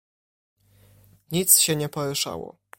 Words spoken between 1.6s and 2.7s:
nie poruszało."